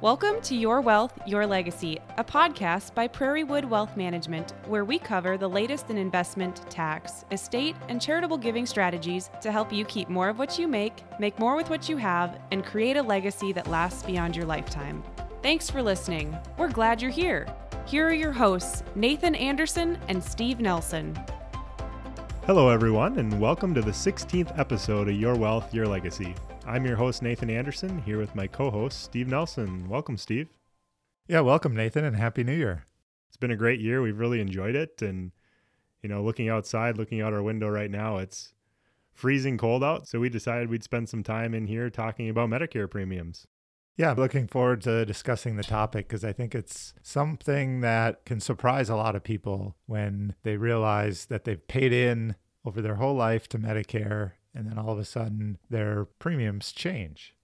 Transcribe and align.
Welcome 0.00 0.40
to 0.42 0.54
Your 0.54 0.80
Wealth, 0.80 1.18
Your 1.26 1.44
Legacy, 1.44 1.98
a 2.18 2.22
podcast 2.22 2.94
by 2.94 3.08
Prairiewood 3.08 3.64
Wealth 3.64 3.96
Management, 3.96 4.52
where 4.68 4.84
we 4.84 4.96
cover 4.96 5.36
the 5.36 5.48
latest 5.48 5.90
in 5.90 5.98
investment, 5.98 6.70
tax, 6.70 7.24
estate, 7.32 7.74
and 7.88 8.00
charitable 8.00 8.38
giving 8.38 8.64
strategies 8.64 9.28
to 9.40 9.50
help 9.50 9.72
you 9.72 9.84
keep 9.84 10.08
more 10.08 10.28
of 10.28 10.38
what 10.38 10.56
you 10.56 10.68
make, 10.68 11.02
make 11.18 11.36
more 11.40 11.56
with 11.56 11.68
what 11.68 11.88
you 11.88 11.96
have, 11.96 12.38
and 12.52 12.64
create 12.64 12.96
a 12.96 13.02
legacy 13.02 13.52
that 13.52 13.66
lasts 13.66 14.04
beyond 14.04 14.36
your 14.36 14.46
lifetime. 14.46 15.02
Thanks 15.42 15.68
for 15.68 15.82
listening. 15.82 16.38
We're 16.56 16.70
glad 16.70 17.02
you're 17.02 17.10
here. 17.10 17.52
Here 17.84 18.06
are 18.06 18.14
your 18.14 18.30
hosts, 18.30 18.84
Nathan 18.94 19.34
Anderson 19.34 19.98
and 20.06 20.22
Steve 20.22 20.60
Nelson. 20.60 21.18
Hello, 22.46 22.68
everyone, 22.68 23.18
and 23.18 23.40
welcome 23.40 23.74
to 23.74 23.82
the 23.82 23.90
16th 23.90 24.56
episode 24.56 25.08
of 25.08 25.16
Your 25.16 25.34
Wealth, 25.34 25.74
Your 25.74 25.86
Legacy. 25.86 26.36
I'm 26.68 26.84
your 26.84 26.96
host, 26.96 27.22
Nathan 27.22 27.48
Anderson, 27.48 28.02
here 28.02 28.18
with 28.18 28.34
my 28.34 28.46
co 28.46 28.70
host, 28.70 29.02
Steve 29.02 29.26
Nelson. 29.26 29.88
Welcome, 29.88 30.18
Steve. 30.18 30.48
Yeah, 31.26 31.40
welcome, 31.40 31.74
Nathan, 31.74 32.04
and 32.04 32.14
Happy 32.14 32.44
New 32.44 32.52
Year. 32.52 32.84
It's 33.26 33.38
been 33.38 33.50
a 33.50 33.56
great 33.56 33.80
year. 33.80 34.02
We've 34.02 34.18
really 34.18 34.38
enjoyed 34.38 34.76
it. 34.76 35.00
And, 35.00 35.32
you 36.02 36.10
know, 36.10 36.22
looking 36.22 36.50
outside, 36.50 36.98
looking 36.98 37.22
out 37.22 37.32
our 37.32 37.42
window 37.42 37.70
right 37.70 37.90
now, 37.90 38.18
it's 38.18 38.52
freezing 39.14 39.56
cold 39.56 39.82
out. 39.82 40.08
So 40.08 40.20
we 40.20 40.28
decided 40.28 40.68
we'd 40.68 40.84
spend 40.84 41.08
some 41.08 41.22
time 41.22 41.54
in 41.54 41.68
here 41.68 41.88
talking 41.88 42.28
about 42.28 42.50
Medicare 42.50 42.90
premiums. 42.90 43.46
Yeah, 43.96 44.10
I'm 44.10 44.18
looking 44.18 44.46
forward 44.46 44.82
to 44.82 45.06
discussing 45.06 45.56
the 45.56 45.64
topic 45.64 46.06
because 46.06 46.22
I 46.22 46.34
think 46.34 46.54
it's 46.54 46.92
something 47.02 47.80
that 47.80 48.26
can 48.26 48.40
surprise 48.40 48.90
a 48.90 48.96
lot 48.96 49.16
of 49.16 49.24
people 49.24 49.74
when 49.86 50.34
they 50.42 50.58
realize 50.58 51.26
that 51.26 51.44
they've 51.44 51.66
paid 51.66 51.94
in 51.94 52.36
over 52.62 52.82
their 52.82 52.96
whole 52.96 53.14
life 53.14 53.48
to 53.48 53.58
Medicare 53.58 54.32
and 54.58 54.68
then 54.68 54.76
all 54.76 54.90
of 54.90 54.98
a 54.98 55.04
sudden 55.04 55.56
their 55.70 56.04
premiums 56.04 56.72
change. 56.72 57.34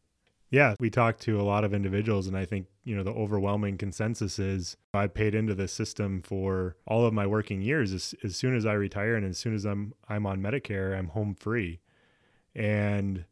Yeah, 0.50 0.74
we 0.78 0.90
talked 0.90 1.20
to 1.22 1.40
a 1.40 1.42
lot 1.42 1.64
of 1.64 1.72
individuals, 1.72 2.26
and 2.26 2.36
I 2.36 2.44
think, 2.44 2.66
you 2.84 2.94
know, 2.94 3.02
the 3.02 3.12
overwhelming 3.12 3.78
consensus 3.78 4.38
is 4.38 4.76
I 4.92 5.06
paid 5.06 5.34
into 5.34 5.54
the 5.54 5.66
system 5.68 6.22
for 6.22 6.76
all 6.86 7.06
of 7.06 7.14
my 7.14 7.26
working 7.26 7.62
years. 7.62 7.92
As, 7.92 8.14
as 8.22 8.36
soon 8.36 8.56
as 8.56 8.66
I 8.66 8.74
retire 8.74 9.14
and 9.14 9.24
as 9.24 9.38
soon 9.38 9.54
as 9.54 9.64
I'm 9.64 9.94
I'm 10.08 10.26
on 10.26 10.42
Medicare, 10.42 10.96
I'm 10.96 11.08
home 11.08 11.34
free. 11.34 11.80
And, 12.54 13.24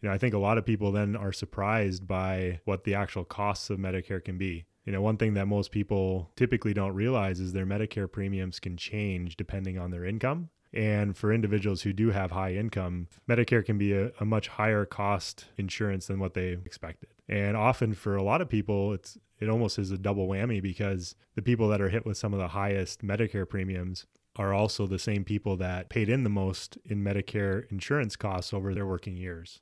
you 0.00 0.08
know, 0.08 0.12
I 0.12 0.18
think 0.18 0.34
a 0.34 0.38
lot 0.38 0.58
of 0.58 0.64
people 0.64 0.90
then 0.92 1.14
are 1.14 1.32
surprised 1.32 2.06
by 2.06 2.60
what 2.64 2.84
the 2.84 2.94
actual 2.94 3.24
costs 3.24 3.70
of 3.70 3.78
Medicare 3.78 4.24
can 4.24 4.38
be. 4.38 4.66
You 4.84 4.92
know, 4.92 5.02
one 5.02 5.16
thing 5.16 5.34
that 5.34 5.46
most 5.46 5.72
people 5.72 6.30
typically 6.36 6.74
don't 6.74 6.94
realize 6.94 7.38
is 7.38 7.52
their 7.52 7.66
Medicare 7.66 8.10
premiums 8.10 8.60
can 8.60 8.76
change 8.76 9.36
depending 9.36 9.78
on 9.78 9.90
their 9.90 10.04
income. 10.04 10.50
And 10.72 11.16
for 11.16 11.32
individuals 11.32 11.82
who 11.82 11.92
do 11.92 12.10
have 12.10 12.32
high 12.32 12.54
income, 12.54 13.08
Medicare 13.28 13.64
can 13.64 13.78
be 13.78 13.92
a, 13.92 14.10
a, 14.20 14.24
much 14.24 14.48
higher 14.48 14.84
cost 14.84 15.46
insurance 15.56 16.06
than 16.06 16.18
what 16.18 16.34
they 16.34 16.48
expected. 16.48 17.10
And 17.28 17.56
often 17.56 17.94
for 17.94 18.16
a 18.16 18.22
lot 18.22 18.40
of 18.40 18.48
people, 18.48 18.92
it's 18.92 19.16
it 19.38 19.48
almost 19.48 19.78
is 19.78 19.90
a 19.90 19.98
double 19.98 20.28
whammy 20.28 20.62
because 20.62 21.14
the 21.34 21.42
people 21.42 21.68
that 21.68 21.80
are 21.80 21.90
hit 21.90 22.06
with 22.06 22.16
some 22.16 22.32
of 22.32 22.40
the 22.40 22.48
highest 22.48 23.04
Medicare 23.04 23.48
premiums 23.48 24.06
are 24.36 24.52
also 24.52 24.86
the 24.86 24.98
same 24.98 25.24
people 25.24 25.56
that 25.56 25.88
paid 25.88 26.08
in 26.08 26.24
the 26.24 26.30
most 26.30 26.78
in 26.84 27.02
Medicare 27.02 27.70
insurance 27.70 28.16
costs 28.16 28.52
over 28.52 28.74
their 28.74 28.86
working 28.86 29.16
years. 29.16 29.60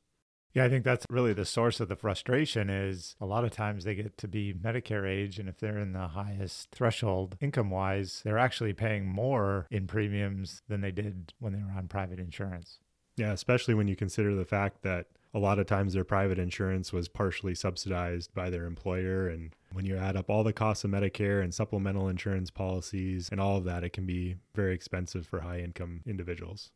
Yeah, 0.54 0.64
I 0.64 0.68
think 0.68 0.84
that's 0.84 1.04
really 1.10 1.32
the 1.32 1.44
source 1.44 1.80
of 1.80 1.88
the 1.88 1.96
frustration 1.96 2.70
is 2.70 3.16
a 3.20 3.26
lot 3.26 3.44
of 3.44 3.50
times 3.50 3.82
they 3.82 3.96
get 3.96 4.16
to 4.18 4.28
be 4.28 4.54
Medicare 4.54 5.04
age 5.04 5.40
and 5.40 5.48
if 5.48 5.58
they're 5.58 5.80
in 5.80 5.92
the 5.92 6.06
highest 6.08 6.70
threshold 6.70 7.36
income 7.40 7.70
wise, 7.70 8.22
they're 8.24 8.38
actually 8.38 8.72
paying 8.72 9.04
more 9.04 9.66
in 9.72 9.88
premiums 9.88 10.62
than 10.68 10.80
they 10.80 10.92
did 10.92 11.32
when 11.40 11.52
they 11.52 11.58
were 11.58 11.76
on 11.76 11.88
private 11.88 12.20
insurance. 12.20 12.78
Yeah, 13.16 13.32
especially 13.32 13.74
when 13.74 13.88
you 13.88 13.96
consider 13.96 14.36
the 14.36 14.44
fact 14.44 14.82
that 14.82 15.06
a 15.34 15.40
lot 15.40 15.58
of 15.58 15.66
times 15.66 15.94
their 15.94 16.04
private 16.04 16.38
insurance 16.38 16.92
was 16.92 17.08
partially 17.08 17.56
subsidized 17.56 18.32
by 18.32 18.48
their 18.48 18.66
employer 18.66 19.28
and 19.28 19.56
when 19.72 19.84
you 19.84 19.96
add 19.96 20.16
up 20.16 20.30
all 20.30 20.44
the 20.44 20.52
costs 20.52 20.84
of 20.84 20.92
Medicare 20.92 21.42
and 21.42 21.52
supplemental 21.52 22.08
insurance 22.08 22.52
policies 22.52 23.28
and 23.28 23.40
all 23.40 23.56
of 23.56 23.64
that, 23.64 23.82
it 23.82 23.92
can 23.92 24.06
be 24.06 24.36
very 24.54 24.72
expensive 24.72 25.26
for 25.26 25.40
high 25.40 25.58
income 25.58 26.02
individuals. 26.06 26.70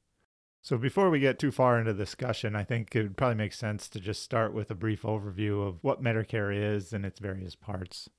So, 0.61 0.77
before 0.77 1.09
we 1.09 1.21
get 1.21 1.39
too 1.39 1.53
far 1.53 1.79
into 1.79 1.95
discussion, 1.95 2.57
I 2.57 2.65
think 2.65 2.95
it 2.95 3.03
would 3.03 3.17
probably 3.17 3.37
make 3.37 3.53
sense 3.53 3.89
to 3.91 4.01
just 4.01 4.23
start 4.23 4.53
with 4.53 4.71
a 4.71 4.75
brief 4.75 5.03
overview 5.03 5.67
of 5.67 5.79
what 5.83 6.03
Medicare 6.03 6.55
is 6.55 6.93
and 6.93 7.07
its 7.07 7.21
various 7.21 7.55
parts. 7.55 8.11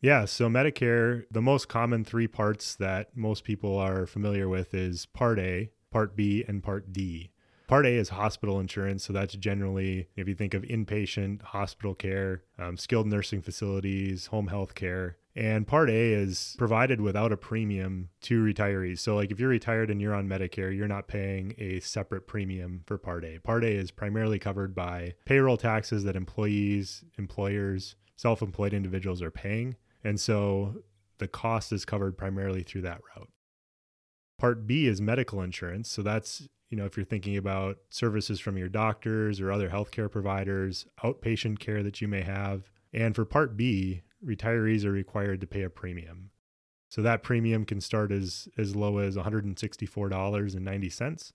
Yeah, 0.00 0.24
so 0.24 0.48
Medicare, 0.48 1.24
the 1.30 1.42
most 1.42 1.68
common 1.68 2.04
three 2.04 2.26
parts 2.26 2.74
that 2.76 3.14
most 3.14 3.44
people 3.44 3.76
are 3.76 4.06
familiar 4.06 4.48
with 4.48 4.72
is 4.72 5.04
Part 5.04 5.38
A, 5.38 5.70
Part 5.90 6.16
B, 6.16 6.42
and 6.48 6.62
Part 6.62 6.90
D. 6.90 7.32
Part 7.66 7.86
A 7.86 7.90
is 7.90 8.08
hospital 8.08 8.58
insurance. 8.58 9.04
So 9.04 9.12
that's 9.12 9.34
generally, 9.34 10.08
if 10.16 10.26
you 10.26 10.34
think 10.34 10.54
of 10.54 10.62
inpatient 10.62 11.42
hospital 11.42 11.94
care, 11.94 12.42
um, 12.58 12.76
skilled 12.76 13.06
nursing 13.06 13.42
facilities, 13.42 14.26
home 14.26 14.48
health 14.48 14.74
care. 14.74 15.18
And 15.36 15.66
Part 15.66 15.90
A 15.90 16.12
is 16.12 16.56
provided 16.58 17.00
without 17.00 17.32
a 17.32 17.36
premium 17.36 18.08
to 18.22 18.42
retirees. 18.42 18.98
So, 18.98 19.14
like 19.14 19.30
if 19.30 19.38
you're 19.38 19.48
retired 19.48 19.90
and 19.90 20.00
you're 20.00 20.14
on 20.14 20.28
Medicare, 20.28 20.76
you're 20.76 20.88
not 20.88 21.06
paying 21.06 21.54
a 21.58 21.80
separate 21.80 22.26
premium 22.26 22.82
for 22.86 22.98
Part 22.98 23.24
A. 23.24 23.38
Part 23.38 23.64
A 23.64 23.70
is 23.70 23.90
primarily 23.90 24.38
covered 24.38 24.74
by 24.74 25.14
payroll 25.24 25.56
taxes 25.56 26.02
that 26.04 26.16
employees, 26.16 27.04
employers, 27.16 27.94
self 28.16 28.42
employed 28.42 28.74
individuals 28.74 29.22
are 29.22 29.30
paying. 29.30 29.76
And 30.02 30.18
so 30.18 30.82
the 31.18 31.28
cost 31.28 31.72
is 31.72 31.84
covered 31.84 32.18
primarily 32.18 32.62
through 32.62 32.82
that 32.82 33.00
route. 33.14 33.28
Part 34.38 34.66
B 34.66 34.86
is 34.86 35.00
medical 35.00 35.42
insurance. 35.42 35.88
So 35.90 36.02
that's 36.02 36.48
you 36.70 36.76
know, 36.76 36.84
if 36.86 36.96
you're 36.96 37.04
thinking 37.04 37.36
about 37.36 37.78
services 37.90 38.38
from 38.38 38.56
your 38.56 38.68
doctors 38.68 39.40
or 39.40 39.50
other 39.50 39.68
healthcare 39.68 40.10
providers, 40.10 40.86
outpatient 41.02 41.58
care 41.58 41.82
that 41.82 42.00
you 42.00 42.06
may 42.06 42.22
have. 42.22 42.70
And 42.92 43.14
for 43.14 43.24
Part 43.24 43.56
B, 43.56 44.02
retirees 44.24 44.84
are 44.84 44.92
required 44.92 45.40
to 45.40 45.46
pay 45.46 45.62
a 45.62 45.70
premium. 45.70 46.30
So 46.88 47.02
that 47.02 47.22
premium 47.22 47.64
can 47.64 47.80
start 47.80 48.10
as, 48.10 48.48
as 48.58 48.74
low 48.74 48.98
as 48.98 49.16
$164.90, 49.16 51.32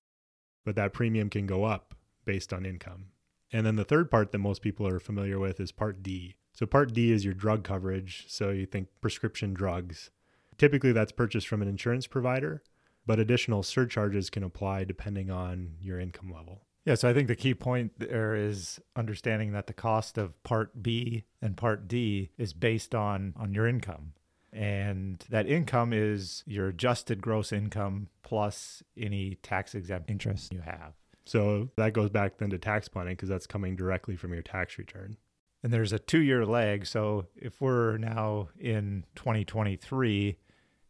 but 0.66 0.76
that 0.76 0.94
premium 0.94 1.30
can 1.30 1.46
go 1.46 1.64
up 1.64 1.96
based 2.26 2.52
on 2.52 2.66
income. 2.66 3.06
And 3.54 3.66
then 3.66 3.78
the 3.78 3.86
third 3.86 4.12
part 4.12 4.32
that 4.32 4.40
most 4.40 4.62
people 4.62 4.88
are 4.88 5.00
familiar 5.00 5.40
with 5.40 5.60
is 5.60 5.72
Part 5.72 6.04
D. 6.04 6.36
So 6.52 6.66
Part 6.66 6.94
D 6.94 7.12
is 7.12 7.24
your 7.24 7.34
drug 7.34 7.64
coverage. 7.64 8.26
So 8.28 8.50
you 8.50 8.66
think 8.66 8.90
prescription 9.00 9.54
drugs. 9.54 10.10
Typically, 10.58 10.92
that's 10.92 11.12
purchased 11.12 11.48
from 11.48 11.62
an 11.62 11.68
insurance 11.68 12.08
provider 12.08 12.64
but 13.06 13.20
additional 13.20 13.64
surcharges 13.64 14.30
can 14.30 14.44
apply 14.44 14.84
depending 14.84 15.30
on 15.30 15.76
your 15.80 16.00
income 16.00 16.32
level. 16.34 16.65
Yeah, 16.86 16.94
so 16.94 17.10
I 17.10 17.14
think 17.14 17.28
the 17.28 17.36
key 17.36 17.56
point 17.56 17.94
there 17.98 18.36
is 18.36 18.80
understanding 18.96 19.54
that 19.54 19.66
the 19.66 19.74
cost 19.74 20.20
of 20.20 20.42
Part 20.44 20.84
B 20.84 21.26
and 21.42 21.58
Part 21.58 21.88
D 21.88 22.30
is 22.38 22.54
based 22.54 22.94
on 22.94 23.34
on 23.36 23.54
your 23.54 23.68
income. 23.68 24.14
And 24.54 25.26
that 25.30 25.48
income 25.48 25.92
is 25.92 26.44
your 26.46 26.70
adjusted 26.70 27.22
gross 27.22 27.52
income 27.52 28.08
plus 28.24 28.84
any 28.96 29.36
tax 29.42 29.76
exempt 29.76 30.10
interest 30.10 30.54
you 30.54 30.62
have. 30.62 30.94
So 31.26 31.70
that 31.76 31.94
goes 31.94 32.12
back 32.12 32.38
then 32.38 32.52
to 32.52 32.60
tax 32.60 32.88
planning 32.88 33.16
because 33.16 33.30
that's 33.30 33.48
coming 33.48 33.76
directly 33.76 34.16
from 34.16 34.32
your 34.32 34.44
tax 34.44 34.78
return. 34.78 35.18
And 35.64 35.74
there's 35.74 35.92
a 35.92 36.00
two 36.00 36.22
year 36.22 36.46
lag. 36.46 36.86
So 36.86 37.26
if 37.36 37.60
we're 37.60 37.98
now 37.98 38.50
in 38.60 39.04
2023, 39.16 40.38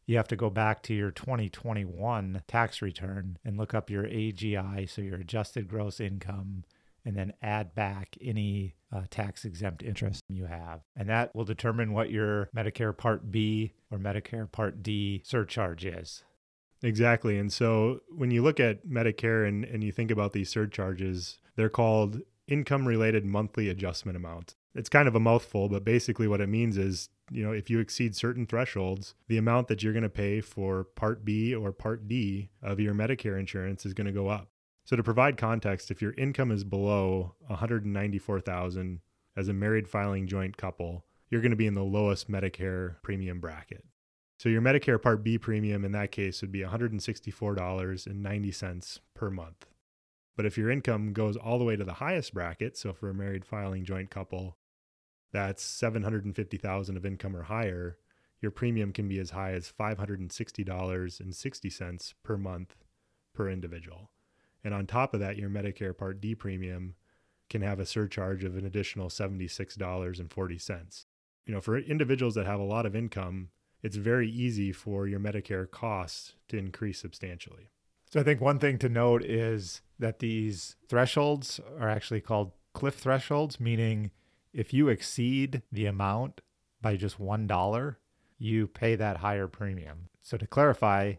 you 0.06 0.18
have 0.18 0.28
to 0.28 0.36
go 0.36 0.50
back 0.50 0.84
to 0.84 0.94
your 0.94 1.12
2021 1.12 2.44
tax 2.48 2.82
return 2.82 3.38
and 3.44 3.58
look 3.58 3.74
up 3.74 3.90
your 3.90 4.04
AGI, 4.04 4.90
so 4.90 5.02
your 5.02 5.16
adjusted 5.16 5.68
gross 5.68 6.00
income, 6.00 6.64
and 7.04 7.16
then 7.16 7.34
add 7.42 7.76
back 7.76 8.16
any 8.22 8.76
uh, 8.92 9.04
tax 9.10 9.46
exempt 9.46 9.84
interest 9.84 10.22
you 10.30 10.46
have. 10.46 10.82
And 10.96 11.10
that 11.10 11.36
will 11.36 11.46
determine 11.46 11.94
what 11.94 12.12
your 12.12 12.50
Medicare 12.56 12.96
Part 12.96 13.32
B 13.32 13.74
or 13.92 13.98
Medicare 13.98 14.52
Part 14.52 14.84
D 14.84 15.22
surcharge 15.26 15.86
is. 15.86 16.24
Exactly. 16.84 17.38
And 17.38 17.52
so 17.52 18.02
when 18.10 18.32
you 18.32 18.44
look 18.44 18.60
at 18.60 18.86
Medicare 18.86 19.48
and, 19.48 19.66
and 19.66 19.84
you 19.84 19.92
think 19.92 20.12
about 20.12 20.34
these 20.34 20.50
surcharges, 20.50 21.40
they're 21.56 21.70
called 21.70 22.22
income 22.48 22.88
related 22.88 23.25
monthly 23.25 23.69
adjustment 23.69 24.16
amounts. 24.16 24.56
It's 24.75 24.90
kind 24.90 25.08
of 25.08 25.16
a 25.16 25.19
mouthful, 25.19 25.69
but 25.69 25.86
basically 25.86 26.28
what 26.28 26.42
it 26.42 26.50
means 26.50 26.78
is 26.78 27.10
you 27.31 27.44
know, 27.44 27.51
if 27.51 27.69
you 27.69 27.80
exceed 27.80 28.16
certain 28.16 28.45
thresholds, 28.45 29.16
the 29.27 29.38
amount 29.38 29.68
that 29.68 29.81
you're 29.81 29.94
going 29.94 30.04
to 30.04 30.10
pay 30.10 30.42
for 30.42 30.83
Part 30.83 31.25
B 31.25 31.56
or 31.56 31.72
Part 31.72 32.07
D 32.07 32.50
of 32.62 32.80
your 32.80 32.94
Medicare 32.94 33.39
insurance 33.39 33.86
is 33.86 33.94
going 33.94 34.07
to 34.07 34.13
go 34.13 34.27
up. 34.27 34.50
So 34.86 34.95
to 34.95 35.04
provide 35.04 35.38
context, 35.38 35.89
if 35.89 36.01
your 36.01 36.13
income 36.13 36.51
is 36.51 36.63
below 36.63 37.36
194,000 37.48 39.00
as 39.36 39.48
a 39.48 39.54
married 39.54 39.89
filing 39.89 40.27
joint 40.27 40.57
couple, 40.57 41.06
you're 41.30 41.42
going 41.42 41.51
to 41.51 41.57
be 41.57 41.68
in 41.68 41.74
the 41.74 41.83
lowest 41.83 42.30
Medicare 42.30 43.01
premium 43.01 43.39
bracket. 43.39 43.83
So 44.38 44.50
your 44.50 44.62
Medicare 44.62 45.01
Part 45.01 45.24
B 45.24 45.39
premium 45.39 45.86
in 45.86 45.94
that 45.94 46.12
case 46.12 46.42
would 46.42 46.51
be 46.51 46.60
$164.90 46.60 49.00
per 49.16 49.31
month. 49.31 49.66
But 50.36 50.45
if 50.45 50.57
your 50.57 50.69
income 50.69 51.13
goes 51.13 51.38
all 51.38 51.57
the 51.57 51.63
way 51.63 51.77
to 51.77 51.86
the 51.86 51.94
highest 51.94 52.33
bracket, 52.33 52.77
so 52.77 52.92
for 52.94 53.10
a 53.10 53.13
married 53.13 53.45
filing 53.45 53.86
joint 53.86 54.12
couple, 54.12 54.57
that's 55.36 55.64
750,000 55.64 56.98
of 56.98 57.06
income 57.06 57.36
or 57.36 57.44
higher, 57.44 57.98
your 58.42 58.52
premium 58.52 58.92
can 58.94 59.10
be 59.10 59.20
as 59.20 59.32
high 59.32 59.52
as 59.52 59.74
$560.60 59.78 62.14
per 62.24 62.38
month 62.38 62.78
per 63.34 63.50
individual. 63.50 64.12
And 64.64 64.74
on 64.74 64.88
top 64.88 65.14
of 65.14 65.20
that, 65.20 65.36
your 65.38 65.50
Medicare 65.50 65.98
Part 65.98 66.22
D 66.22 66.36
premium 66.36 66.96
can 67.50 67.62
have 67.62 67.82
a 67.82 67.86
surcharge 67.86 68.46
of 68.46 68.56
an 68.56 68.66
additional 68.66 69.10
$76.40. 69.10 71.06
you 71.46 71.54
know, 71.54 71.62
for 71.62 71.78
individuals 71.78 72.34
that 72.36 72.46
have 72.46 72.60
a 72.60 72.64
lot 72.64 72.86
of 72.86 72.96
income, 72.96 73.50
it's 73.84 73.98
very 73.98 74.30
easy 74.30 74.72
for 74.72 75.06
your 75.06 75.20
Medicare 75.20 75.70
costs 75.70 76.36
to 76.48 76.58
increase 76.58 77.00
substantially. 77.00 77.72
So 78.10 78.22
I 78.22 78.24
think 78.24 78.42
one 78.42 78.60
thing 78.60 78.78
to 78.80 78.90
note 78.90 79.24
is 79.24 79.82
that 80.00 80.20
these 80.20 80.76
thresholds 80.88 81.60
are 81.80 81.90
actually 81.90 82.22
called 82.22 82.54
cliff 82.74 82.96
thresholds, 82.96 83.60
meaning 83.60 84.12
if 84.56 84.74
you 84.74 84.88
exceed 84.88 85.62
the 85.72 85.86
amount 85.86 86.42
by 86.81 86.96
just 86.96 87.19
$1, 87.19 87.96
you 88.40 88.66
pay 88.68 88.96
that 88.96 89.18
higher 89.18 89.48
premium. 89.48 90.10
So 90.22 90.38
to 90.38 90.48
clarify, 90.48 91.16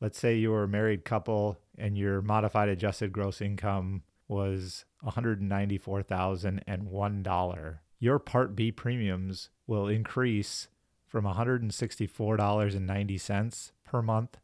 let's 0.00 0.18
say 0.18 0.36
you 0.36 0.50
were 0.50 0.64
a 0.64 0.68
married 0.68 1.06
couple 1.06 1.58
and 1.78 1.96
your 1.96 2.20
modified 2.20 2.68
adjusted 2.68 3.10
gross 3.10 3.40
income 3.40 4.02
was 4.28 4.84
$194,001. 5.04 7.78
Your 7.98 8.18
Part 8.18 8.54
B 8.54 8.70
premiums 8.70 9.48
will 9.66 9.88
increase 9.88 10.68
from 11.06 11.24
$164.90 11.24 13.72
per 13.84 14.02
month 14.02 14.36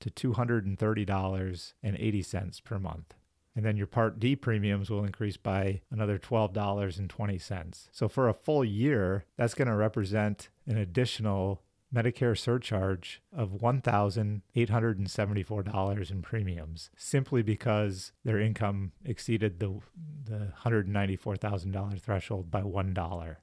to 0.00 0.10
$230.80 0.10 2.64
per 2.64 2.78
month. 2.78 3.14
And 3.56 3.64
then 3.64 3.76
your 3.78 3.88
Part 3.88 4.20
D 4.20 4.36
premiums 4.36 4.90
will 4.90 5.04
increase 5.04 5.38
by 5.38 5.80
another 5.90 6.18
$12.20. 6.18 7.88
So 7.90 8.06
for 8.06 8.28
a 8.28 8.34
full 8.34 8.64
year, 8.64 9.24
that's 9.36 9.54
going 9.54 9.68
to 9.68 9.74
represent 9.74 10.50
an 10.66 10.76
additional 10.76 11.62
Medicare 11.94 12.36
surcharge 12.36 13.22
of 13.32 13.52
$1,874 13.52 16.10
in 16.10 16.22
premiums 16.22 16.90
simply 16.96 17.42
because 17.42 18.10
their 18.24 18.40
income 18.40 18.90
exceeded 19.04 19.60
the, 19.60 19.78
the 20.24 20.52
$194,000 20.64 22.00
threshold 22.00 22.50
by 22.50 22.62
$1. 22.62 23.36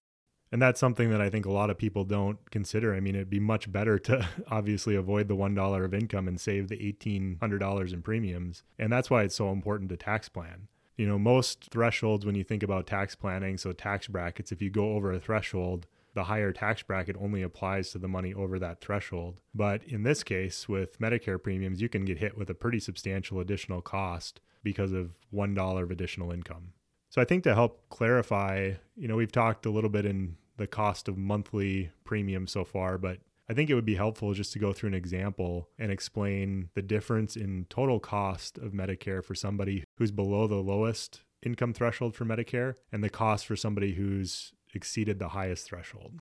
And 0.53 0.61
that's 0.61 0.79
something 0.79 1.09
that 1.09 1.19
I 1.19 1.31
think 1.31 1.47
a 1.47 1.51
lot 1.51 1.71
of 1.71 1.79
people 1.79 2.03
don't 2.03 2.37
consider. 2.51 2.93
I 2.93 2.99
mean, 2.99 3.15
it'd 3.15 3.27
be 3.27 3.39
much 3.39 3.71
better 3.71 3.97
to 3.97 4.27
obviously 4.51 4.93
avoid 4.93 5.27
the 5.27 5.35
$1 5.35 5.83
of 5.83 5.93
income 5.95 6.27
and 6.27 6.39
save 6.39 6.67
the 6.67 6.77
$1,800 6.77 7.91
in 7.91 8.03
premiums. 8.03 8.61
And 8.77 8.93
that's 8.93 9.09
why 9.09 9.23
it's 9.23 9.33
so 9.33 9.49
important 9.49 9.89
to 9.89 9.97
tax 9.97 10.29
plan. 10.29 10.67
You 10.95 11.07
know, 11.07 11.17
most 11.17 11.69
thresholds 11.71 12.23
when 12.23 12.35
you 12.35 12.43
think 12.43 12.61
about 12.61 12.85
tax 12.85 13.15
planning, 13.15 13.57
so 13.57 13.71
tax 13.71 14.07
brackets, 14.07 14.51
if 14.51 14.61
you 14.61 14.69
go 14.69 14.93
over 14.93 15.11
a 15.11 15.19
threshold, 15.19 15.87
the 16.13 16.25
higher 16.25 16.51
tax 16.51 16.83
bracket 16.83 17.15
only 17.19 17.41
applies 17.41 17.89
to 17.89 17.97
the 17.97 18.07
money 18.07 18.31
over 18.31 18.59
that 18.59 18.79
threshold. 18.79 19.39
But 19.55 19.83
in 19.85 20.03
this 20.03 20.23
case, 20.23 20.69
with 20.69 20.99
Medicare 20.99 21.41
premiums, 21.41 21.81
you 21.81 21.89
can 21.89 22.05
get 22.05 22.19
hit 22.19 22.37
with 22.37 22.51
a 22.51 22.53
pretty 22.53 22.79
substantial 22.79 23.39
additional 23.39 23.81
cost 23.81 24.39
because 24.61 24.91
of 24.91 25.15
$1 25.33 25.81
of 25.81 25.89
additional 25.89 26.31
income. 26.31 26.73
So 27.09 27.21
I 27.21 27.25
think 27.25 27.43
to 27.43 27.55
help 27.55 27.89
clarify, 27.89 28.73
you 28.95 29.07
know, 29.07 29.15
we've 29.15 29.31
talked 29.31 29.65
a 29.65 29.71
little 29.71 29.89
bit 29.89 30.03
in 30.03 30.35
the 30.57 30.67
cost 30.67 31.07
of 31.07 31.17
monthly 31.17 31.91
premium 32.03 32.47
so 32.47 32.63
far, 32.63 32.97
but 32.97 33.19
I 33.49 33.53
think 33.53 33.69
it 33.69 33.75
would 33.75 33.85
be 33.85 33.95
helpful 33.95 34.33
just 34.33 34.53
to 34.53 34.59
go 34.59 34.71
through 34.71 34.87
an 34.87 34.93
example 34.93 35.69
and 35.77 35.91
explain 35.91 36.69
the 36.75 36.81
difference 36.81 37.35
in 37.35 37.65
total 37.69 37.99
cost 37.99 38.57
of 38.57 38.71
Medicare 38.71 39.23
for 39.23 39.35
somebody 39.35 39.83
who's 39.97 40.11
below 40.11 40.47
the 40.47 40.55
lowest 40.55 41.21
income 41.41 41.73
threshold 41.73 42.15
for 42.15 42.25
Medicare 42.25 42.75
and 42.91 43.03
the 43.03 43.09
cost 43.09 43.45
for 43.45 43.55
somebody 43.55 43.93
who's 43.93 44.53
exceeded 44.73 45.19
the 45.19 45.29
highest 45.29 45.65
threshold. 45.65 46.19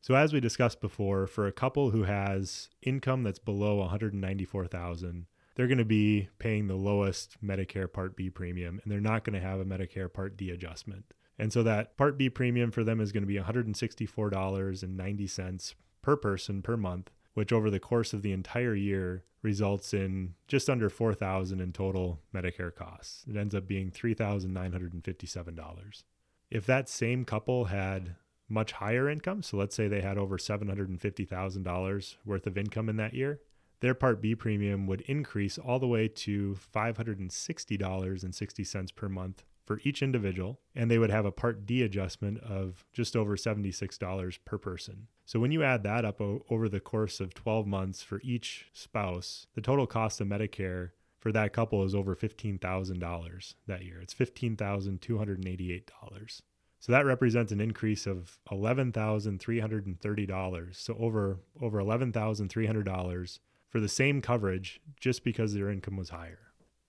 So 0.00 0.14
as 0.14 0.32
we 0.32 0.40
discussed 0.40 0.80
before, 0.80 1.26
for 1.26 1.46
a 1.46 1.52
couple 1.52 1.90
who 1.90 2.04
has 2.04 2.70
income 2.82 3.22
that's 3.22 3.38
below 3.38 3.76
194,000, 3.76 5.26
they're 5.54 5.66
going 5.66 5.78
to 5.78 5.84
be 5.84 6.28
paying 6.38 6.66
the 6.66 6.76
lowest 6.76 7.36
Medicare 7.44 7.92
Part 7.92 8.16
B 8.16 8.30
premium 8.30 8.80
and 8.82 8.92
they're 8.92 9.00
not 9.00 9.24
going 9.24 9.34
to 9.34 9.46
have 9.46 9.60
a 9.60 9.64
Medicare 9.64 10.12
Part 10.12 10.36
D 10.36 10.50
adjustment. 10.50 11.12
And 11.38 11.52
so 11.52 11.62
that 11.62 11.96
Part 11.96 12.18
B 12.18 12.28
premium 12.28 12.70
for 12.70 12.82
them 12.82 13.00
is 13.00 13.12
going 13.12 13.22
to 13.22 13.26
be 13.26 13.38
$164.90 13.38 15.74
per 16.02 16.16
person 16.16 16.62
per 16.62 16.76
month, 16.76 17.10
which 17.34 17.52
over 17.52 17.70
the 17.70 17.78
course 17.78 18.12
of 18.12 18.22
the 18.22 18.32
entire 18.32 18.74
year 18.74 19.22
results 19.42 19.94
in 19.94 20.34
just 20.48 20.68
under 20.68 20.90
4000 20.90 21.60
in 21.60 21.72
total 21.72 22.18
Medicare 22.34 22.74
costs. 22.74 23.24
It 23.28 23.36
ends 23.36 23.54
up 23.54 23.68
being 23.68 23.92
$3,957. 23.92 26.02
If 26.50 26.66
that 26.66 26.88
same 26.88 27.24
couple 27.24 27.66
had 27.66 28.16
much 28.48 28.72
higher 28.72 29.08
income, 29.08 29.42
so 29.42 29.56
let's 29.56 29.76
say 29.76 29.86
they 29.86 30.00
had 30.00 30.18
over 30.18 30.38
$750,000 30.38 32.16
worth 32.24 32.46
of 32.46 32.58
income 32.58 32.88
in 32.88 32.96
that 32.96 33.14
year, 33.14 33.38
their 33.80 33.94
Part 33.94 34.20
B 34.20 34.34
premium 34.34 34.88
would 34.88 35.02
increase 35.02 35.56
all 35.56 35.78
the 35.78 35.86
way 35.86 36.08
to 36.08 36.58
$560.60 36.74 38.96
per 38.96 39.08
month 39.08 39.44
for 39.68 39.80
each 39.84 40.02
individual, 40.02 40.58
and 40.74 40.90
they 40.90 40.98
would 40.98 41.10
have 41.10 41.26
a 41.26 41.30
Part 41.30 41.66
D 41.66 41.82
adjustment 41.82 42.42
of 42.42 42.86
just 42.94 43.14
over 43.14 43.36
$76 43.36 44.38
per 44.46 44.56
person. 44.56 45.08
So 45.26 45.38
when 45.38 45.52
you 45.52 45.62
add 45.62 45.82
that 45.82 46.06
up 46.06 46.22
o- 46.22 46.46
over 46.48 46.70
the 46.70 46.80
course 46.80 47.20
of 47.20 47.34
12 47.34 47.66
months 47.66 48.02
for 48.02 48.22
each 48.24 48.70
spouse, 48.72 49.46
the 49.54 49.60
total 49.60 49.86
cost 49.86 50.22
of 50.22 50.26
Medicare 50.26 50.92
for 51.20 51.32
that 51.32 51.52
couple 51.52 51.84
is 51.84 51.94
over 51.94 52.16
$15,000 52.16 53.54
that 53.66 53.84
year. 53.84 54.00
It's 54.00 54.14
$15,288. 54.14 56.42
So 56.80 56.92
that 56.92 57.04
represents 57.04 57.52
an 57.52 57.60
increase 57.60 58.06
of 58.06 58.38
$11,330. 58.50 60.76
So 60.76 60.96
over 60.98 61.40
over 61.60 61.78
$11,300 61.78 63.38
for 63.68 63.80
the 63.80 63.88
same 63.88 64.22
coverage 64.22 64.80
just 64.98 65.24
because 65.24 65.52
their 65.52 65.68
income 65.68 65.98
was 65.98 66.08
higher. 66.08 66.47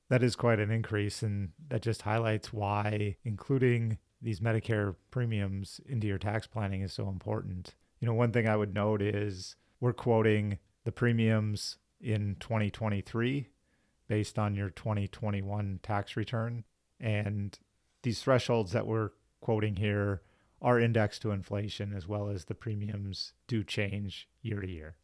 That 0.09 0.23
is 0.23 0.35
quite 0.35 0.59
an 0.59 0.71
increase, 0.71 1.21
and 1.21 1.49
that 1.67 1.81
just 1.81 2.01
highlights 2.01 2.51
why 2.51 3.15
including 3.23 3.99
these 4.21 4.39
Medicare 4.39 4.95
premiums 5.11 5.79
into 5.87 6.07
your 6.07 6.17
tax 6.17 6.47
planning 6.47 6.81
is 6.81 6.93
so 6.93 7.07
important. 7.07 7.75
You 7.99 8.07
know, 8.07 8.13
one 8.13 8.31
thing 8.31 8.47
I 8.47 8.57
would 8.57 8.73
note 8.73 9.01
is 9.01 9.55
we're 9.79 9.93
quoting 9.93 10.57
the 10.83 10.91
premiums 10.91 11.77
in 12.01 12.35
2023 12.39 13.49
based 14.07 14.39
on 14.39 14.55
your 14.55 14.69
2021 14.69 15.79
tax 15.83 16.17
return. 16.17 16.63
And 16.99 17.57
these 18.03 18.21
thresholds 18.21 18.71
that 18.71 18.87
we're 18.87 19.11
quoting 19.41 19.77
here 19.77 20.21
are 20.61 20.79
indexed 20.79 21.21
to 21.21 21.31
inflation 21.31 21.93
as 21.93 22.07
well 22.07 22.29
as 22.29 22.45
the 22.45 22.55
premiums 22.55 23.33
do 23.47 23.63
change 23.63 24.27
year 24.41 24.59
to 24.59 24.69
year. 24.69 24.95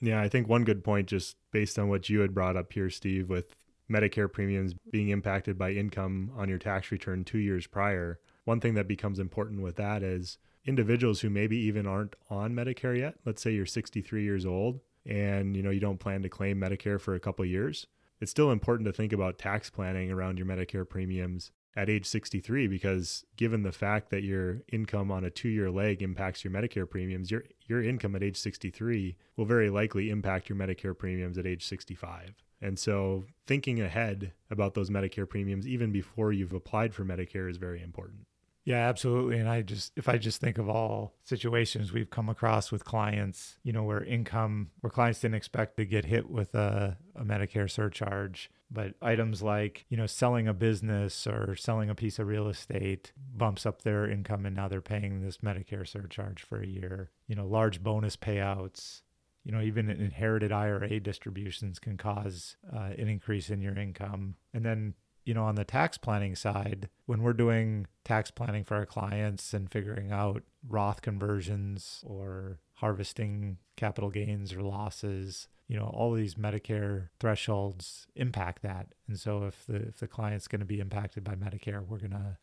Yeah, 0.00 0.20
I 0.20 0.28
think 0.28 0.48
one 0.48 0.64
good 0.64 0.82
point, 0.82 1.08
just 1.08 1.36
based 1.52 1.78
on 1.78 1.88
what 1.88 2.08
you 2.08 2.20
had 2.20 2.34
brought 2.34 2.56
up 2.56 2.72
here, 2.72 2.90
Steve, 2.90 3.28
with 3.28 3.65
Medicare 3.90 4.32
premiums 4.32 4.74
being 4.90 5.10
impacted 5.10 5.56
by 5.56 5.70
income 5.70 6.32
on 6.36 6.48
your 6.48 6.58
tax 6.58 6.90
return 6.90 7.24
two 7.24 7.38
years 7.38 7.66
prior. 7.66 8.18
One 8.44 8.60
thing 8.60 8.74
that 8.74 8.88
becomes 8.88 9.18
important 9.18 9.62
with 9.62 9.76
that 9.76 10.02
is 10.02 10.38
individuals 10.64 11.20
who 11.20 11.30
maybe 11.30 11.56
even 11.56 11.86
aren't 11.86 12.16
on 12.28 12.52
Medicare 12.52 12.98
yet. 12.98 13.14
Let's 13.24 13.42
say 13.42 13.52
you're 13.52 13.66
63 13.66 14.24
years 14.24 14.44
old 14.44 14.80
and 15.04 15.56
you 15.56 15.62
know 15.62 15.70
you 15.70 15.80
don't 15.80 16.00
plan 16.00 16.22
to 16.22 16.28
claim 16.28 16.60
Medicare 16.60 17.00
for 17.00 17.14
a 17.14 17.20
couple 17.20 17.44
years. 17.44 17.86
It's 18.20 18.30
still 18.30 18.50
important 18.50 18.86
to 18.86 18.92
think 18.92 19.12
about 19.12 19.38
tax 19.38 19.70
planning 19.70 20.10
around 20.10 20.38
your 20.38 20.46
Medicare 20.46 20.88
premiums 20.88 21.52
at 21.76 21.90
age 21.90 22.06
63 22.06 22.66
because 22.66 23.24
given 23.36 23.62
the 23.62 23.72
fact 23.72 24.10
that 24.10 24.22
your 24.22 24.62
income 24.72 25.12
on 25.12 25.24
a 25.24 25.30
2-year 25.30 25.70
leg 25.70 26.02
impacts 26.02 26.42
your 26.42 26.52
Medicare 26.52 26.88
premiums, 26.88 27.30
your 27.30 27.44
your 27.66 27.82
income 27.82 28.16
at 28.16 28.22
age 28.22 28.38
63 28.38 29.16
will 29.36 29.44
very 29.44 29.70
likely 29.70 30.10
impact 30.10 30.48
your 30.48 30.58
Medicare 30.58 30.96
premiums 30.96 31.38
at 31.38 31.46
age 31.46 31.64
65. 31.64 32.34
And 32.60 32.78
so 32.78 33.24
thinking 33.46 33.80
ahead 33.80 34.32
about 34.50 34.74
those 34.74 34.90
Medicare 34.90 35.28
premiums 35.28 35.66
even 35.66 35.92
before 35.92 36.32
you've 36.32 36.52
applied 36.52 36.94
for 36.94 37.04
Medicare 37.04 37.50
is 37.50 37.56
very 37.56 37.82
important. 37.82 38.26
Yeah, 38.66 38.88
absolutely. 38.88 39.38
And 39.38 39.48
I 39.48 39.62
just, 39.62 39.92
if 39.94 40.08
I 40.08 40.18
just 40.18 40.40
think 40.40 40.58
of 40.58 40.68
all 40.68 41.14
situations 41.22 41.92
we've 41.92 42.10
come 42.10 42.28
across 42.28 42.72
with 42.72 42.84
clients, 42.84 43.58
you 43.62 43.72
know, 43.72 43.84
where 43.84 44.02
income, 44.02 44.70
where 44.80 44.90
clients 44.90 45.20
didn't 45.20 45.36
expect 45.36 45.76
to 45.76 45.84
get 45.84 46.04
hit 46.04 46.28
with 46.28 46.52
a, 46.56 46.98
a 47.14 47.22
Medicare 47.22 47.70
surcharge, 47.70 48.50
but 48.68 48.94
items 49.00 49.40
like, 49.40 49.86
you 49.88 49.96
know, 49.96 50.06
selling 50.06 50.48
a 50.48 50.52
business 50.52 51.28
or 51.28 51.54
selling 51.54 51.88
a 51.88 51.94
piece 51.94 52.18
of 52.18 52.26
real 52.26 52.48
estate 52.48 53.12
bumps 53.36 53.66
up 53.66 53.82
their 53.82 54.10
income 54.10 54.44
and 54.44 54.56
now 54.56 54.66
they're 54.66 54.80
paying 54.80 55.20
this 55.20 55.38
Medicare 55.38 55.86
surcharge 55.86 56.42
for 56.42 56.60
a 56.60 56.66
year. 56.66 57.12
You 57.28 57.36
know, 57.36 57.46
large 57.46 57.84
bonus 57.84 58.16
payouts, 58.16 59.02
you 59.46 59.52
know, 59.52 59.60
even 59.60 59.88
inherited 59.88 60.50
IRA 60.50 60.98
distributions 60.98 61.78
can 61.78 61.96
cause 61.96 62.56
uh, 62.74 62.90
an 62.98 63.06
increase 63.06 63.48
in 63.48 63.62
your 63.62 63.78
income. 63.78 64.34
And 64.52 64.64
then, 64.64 64.94
you 65.24 65.34
know, 65.34 65.44
on 65.44 65.54
the 65.54 65.64
tax 65.64 65.96
planning 65.96 66.34
side, 66.34 66.88
when 67.04 67.22
we're 67.22 67.32
doing 67.32 67.86
tax 68.04 68.32
planning 68.32 68.64
for 68.64 68.74
our 68.74 68.86
clients 68.86 69.54
and 69.54 69.70
figuring 69.70 70.10
out 70.10 70.42
Roth 70.68 71.00
conversions 71.00 72.02
or 72.04 72.58
harvesting 72.74 73.58
capital 73.76 74.10
gains 74.10 74.52
or 74.52 74.62
losses, 74.62 75.46
you 75.68 75.78
know, 75.78 75.92
all 75.94 76.12
these 76.12 76.34
Medicare 76.34 77.10
thresholds 77.20 78.08
impact 78.16 78.62
that. 78.62 78.88
And 79.06 79.16
so 79.16 79.44
if 79.44 79.64
the 79.64 79.76
if 79.76 79.98
the 80.00 80.08
client's 80.08 80.48
going 80.48 80.58
to 80.58 80.66
be 80.66 80.80
impacted 80.80 81.22
by 81.22 81.36
Medicare, 81.36 81.86
we're 81.86 81.98
gonna 81.98 82.38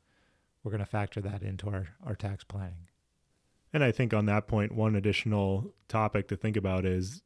we're 0.63 0.71
gonna 0.71 0.85
factor 0.85 1.19
that 1.19 1.43
into 1.43 1.67
our, 1.67 1.89
our 2.01 2.15
tax 2.15 2.45
planning. 2.45 2.87
And 3.73 3.83
I 3.83 3.91
think 3.91 4.13
on 4.13 4.27
that 4.27 4.47
point, 4.47 4.71
one 4.71 4.95
additional 4.95 5.73
topic 5.87 6.27
to 6.27 6.35
think 6.35 6.55
about 6.55 6.85
is 6.85 7.23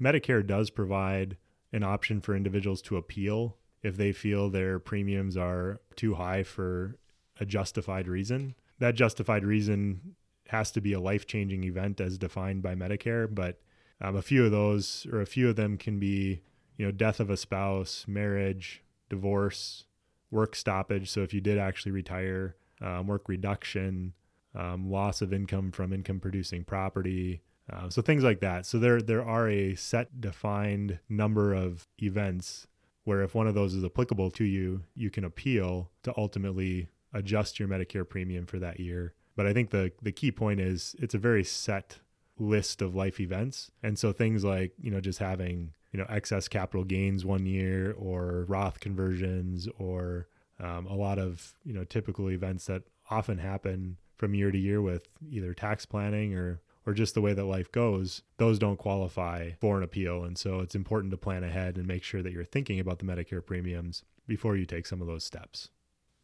Medicare 0.00 0.46
does 0.46 0.68
provide 0.68 1.38
an 1.72 1.82
option 1.82 2.20
for 2.20 2.36
individuals 2.36 2.82
to 2.82 2.96
appeal 2.96 3.56
if 3.82 3.96
they 3.96 4.12
feel 4.12 4.50
their 4.50 4.78
premiums 4.78 5.36
are 5.36 5.80
too 5.96 6.14
high 6.14 6.42
for 6.42 6.98
a 7.40 7.46
justified 7.46 8.08
reason. 8.08 8.54
That 8.78 8.94
justified 8.94 9.44
reason 9.44 10.16
has 10.48 10.70
to 10.72 10.80
be 10.80 10.92
a 10.92 11.00
life 11.00 11.26
changing 11.26 11.64
event 11.64 12.00
as 12.00 12.18
defined 12.18 12.62
by 12.62 12.74
Medicare, 12.74 13.32
but 13.32 13.60
um, 14.00 14.16
a 14.16 14.22
few 14.22 14.44
of 14.44 14.50
those 14.50 15.06
or 15.10 15.20
a 15.20 15.26
few 15.26 15.48
of 15.48 15.56
them 15.56 15.78
can 15.78 15.98
be, 15.98 16.42
you 16.76 16.84
know, 16.84 16.92
death 16.92 17.20
of 17.20 17.30
a 17.30 17.36
spouse, 17.36 18.04
marriage, 18.06 18.82
divorce, 19.08 19.84
work 20.30 20.54
stoppage. 20.54 21.10
So 21.10 21.22
if 21.22 21.32
you 21.32 21.40
did 21.40 21.58
actually 21.58 21.92
retire, 21.92 22.56
um, 22.82 23.06
work 23.06 23.28
reduction, 23.28 24.12
um, 24.56 24.90
loss 24.90 25.22
of 25.22 25.32
income 25.32 25.70
from 25.70 25.92
income 25.92 26.20
producing 26.20 26.64
property. 26.64 27.42
Uh, 27.72 27.88
so 27.88 28.00
things 28.00 28.22
like 28.22 28.40
that. 28.40 28.64
So 28.64 28.78
there 28.78 29.02
there 29.02 29.24
are 29.24 29.48
a 29.48 29.74
set 29.74 30.20
defined 30.20 30.98
number 31.08 31.52
of 31.52 31.86
events 32.02 32.66
where 33.04 33.22
if 33.22 33.34
one 33.34 33.46
of 33.46 33.54
those 33.54 33.74
is 33.74 33.84
applicable 33.84 34.30
to 34.32 34.44
you, 34.44 34.82
you 34.94 35.10
can 35.10 35.24
appeal 35.24 35.90
to 36.02 36.12
ultimately 36.16 36.88
adjust 37.12 37.58
your 37.58 37.68
Medicare 37.68 38.08
premium 38.08 38.46
for 38.46 38.58
that 38.58 38.80
year. 38.80 39.14
But 39.36 39.46
I 39.46 39.52
think 39.52 39.70
the 39.70 39.92
the 40.02 40.12
key 40.12 40.32
point 40.32 40.60
is 40.60 40.96
it's 40.98 41.14
a 41.14 41.18
very 41.18 41.44
set 41.44 41.98
list 42.38 42.82
of 42.82 42.94
life 42.94 43.20
events. 43.20 43.70
And 43.82 43.98
so 43.98 44.12
things 44.12 44.44
like, 44.44 44.72
you 44.80 44.90
know, 44.90 45.00
just 45.00 45.18
having, 45.18 45.72
you 45.92 45.98
know, 45.98 46.06
excess 46.08 46.48
capital 46.48 46.84
gains 46.84 47.24
one 47.24 47.46
year 47.46 47.94
or 47.98 48.44
Roth 48.48 48.80
conversions 48.80 49.68
or 49.78 50.28
um, 50.60 50.86
a 50.86 50.94
lot 50.94 51.18
of, 51.18 51.54
you 51.64 51.72
know, 51.72 51.84
typical 51.84 52.30
events 52.30 52.66
that 52.66 52.82
often 53.10 53.38
happen 53.38 53.96
from 54.16 54.34
year 54.34 54.50
to 54.50 54.58
year 54.58 54.80
with 54.82 55.08
either 55.28 55.54
tax 55.54 55.86
planning 55.86 56.34
or 56.34 56.60
or 56.86 56.94
just 56.94 57.14
the 57.14 57.20
way 57.20 57.32
that 57.32 57.44
life 57.44 57.70
goes, 57.72 58.22
those 58.36 58.60
don't 58.60 58.78
qualify 58.78 59.50
for 59.60 59.76
an 59.76 59.82
appeal. 59.82 60.22
And 60.22 60.38
so 60.38 60.60
it's 60.60 60.76
important 60.76 61.10
to 61.10 61.16
plan 61.16 61.42
ahead 61.42 61.76
and 61.76 61.84
make 61.84 62.04
sure 62.04 62.22
that 62.22 62.32
you're 62.32 62.44
thinking 62.44 62.78
about 62.78 63.00
the 63.00 63.04
Medicare 63.04 63.44
premiums 63.44 64.04
before 64.28 64.56
you 64.56 64.64
take 64.64 64.86
some 64.86 65.00
of 65.00 65.08
those 65.08 65.24
steps. 65.24 65.70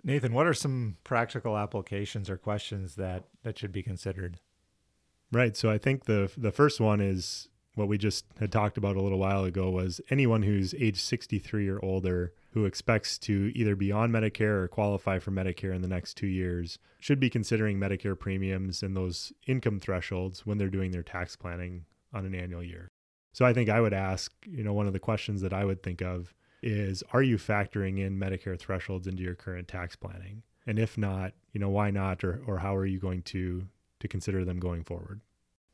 Nathan, 0.04 0.32
what 0.32 0.46
are 0.46 0.54
some 0.54 0.98
practical 1.02 1.58
applications 1.58 2.30
or 2.30 2.36
questions 2.36 2.94
that 2.94 3.24
that 3.42 3.58
should 3.58 3.72
be 3.72 3.82
considered? 3.82 4.38
Right. 5.32 5.56
So 5.56 5.70
I 5.70 5.78
think 5.78 6.04
the 6.04 6.30
the 6.36 6.52
first 6.52 6.80
one 6.80 7.00
is 7.00 7.48
what 7.74 7.88
we 7.88 7.98
just 7.98 8.24
had 8.38 8.52
talked 8.52 8.76
about 8.76 8.96
a 8.96 9.02
little 9.02 9.18
while 9.18 9.44
ago 9.44 9.70
was 9.70 10.00
anyone 10.10 10.42
who's 10.42 10.74
age 10.74 11.00
63 11.00 11.68
or 11.68 11.84
older 11.84 12.34
who 12.52 12.64
expects 12.64 13.18
to 13.18 13.50
either 13.54 13.74
be 13.74 13.90
on 13.90 14.10
Medicare 14.10 14.62
or 14.62 14.68
qualify 14.68 15.18
for 15.18 15.30
Medicare 15.30 15.74
in 15.74 15.82
the 15.82 15.88
next 15.88 16.14
2 16.14 16.26
years 16.26 16.78
should 17.00 17.18
be 17.18 17.30
considering 17.30 17.78
Medicare 17.78 18.18
premiums 18.18 18.82
and 18.82 18.96
those 18.96 19.32
income 19.46 19.80
thresholds 19.80 20.46
when 20.46 20.58
they're 20.58 20.68
doing 20.68 20.90
their 20.90 21.02
tax 21.02 21.34
planning 21.34 21.84
on 22.12 22.26
an 22.26 22.34
annual 22.34 22.62
year. 22.62 22.88
So 23.32 23.46
I 23.46 23.52
think 23.54 23.70
I 23.70 23.80
would 23.80 23.94
ask, 23.94 24.32
you 24.46 24.62
know, 24.62 24.74
one 24.74 24.86
of 24.86 24.92
the 24.92 24.98
questions 24.98 25.40
that 25.40 25.54
I 25.54 25.64
would 25.64 25.82
think 25.82 26.02
of 26.02 26.34
is 26.62 27.02
are 27.12 27.22
you 27.22 27.38
factoring 27.38 27.98
in 27.98 28.18
Medicare 28.18 28.58
thresholds 28.58 29.06
into 29.06 29.22
your 29.22 29.34
current 29.34 29.66
tax 29.66 29.96
planning? 29.96 30.42
And 30.66 30.78
if 30.78 30.96
not, 30.96 31.32
you 31.52 31.60
know, 31.60 31.70
why 31.70 31.90
not 31.90 32.22
or 32.22 32.42
or 32.46 32.58
how 32.58 32.76
are 32.76 32.86
you 32.86 33.00
going 33.00 33.22
to 33.22 33.66
to 34.02 34.08
consider 34.08 34.44
them 34.44 34.60
going 34.60 34.84
forward. 34.84 35.20